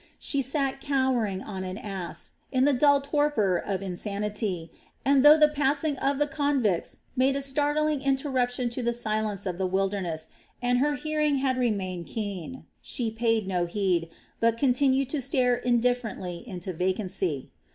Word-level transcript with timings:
She 0.17 0.41
sat 0.41 0.81
cowering 0.81 1.43
on 1.43 1.63
an 1.63 1.77
ass, 1.77 2.31
in 2.51 2.65
the 2.65 2.73
dull 2.73 3.01
torpor 3.01 3.55
of 3.59 3.83
insanity, 3.83 4.71
and 5.05 5.23
though 5.23 5.37
the 5.37 5.47
passing 5.47 5.95
of 5.97 6.17
the 6.17 6.25
convicts 6.25 6.97
made 7.15 7.35
a 7.35 7.41
startling 7.43 8.01
interruption 8.01 8.67
to 8.71 8.81
the 8.81 8.95
silence 8.95 9.45
of 9.45 9.59
the 9.59 9.67
wilderness, 9.67 10.29
and 10.59 10.79
her 10.79 10.95
hearing 10.95 11.35
had 11.35 11.55
remained 11.59 12.07
keen, 12.07 12.65
she 12.81 13.11
paid 13.11 13.47
no 13.47 13.67
heed, 13.67 14.09
but 14.39 14.57
continued 14.57 15.09
to 15.09 15.21
stare 15.21 15.57
indifferently 15.57 16.43
into 16.47 16.73
vacancy. 16.73 17.51